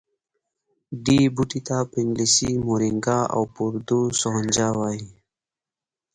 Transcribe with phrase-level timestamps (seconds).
[1.05, 5.05] دې بوټي ته په انګلیسي مورینګا او په اردو سوهنجنا وايي